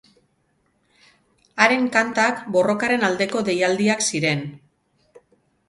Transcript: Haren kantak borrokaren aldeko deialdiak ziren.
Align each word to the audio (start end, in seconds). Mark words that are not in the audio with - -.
Haren 1.65 1.85
kantak 1.97 2.41
borrokaren 2.57 3.07
aldeko 3.11 3.45
deialdiak 3.53 4.05
ziren. 4.09 4.45